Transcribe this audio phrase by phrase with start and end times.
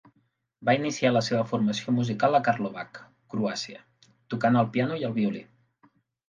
[0.69, 2.97] Va iniciar la seva formació musical a Karlovac,
[3.35, 3.83] Croàcia,
[4.37, 5.45] tocant el piano i el violí.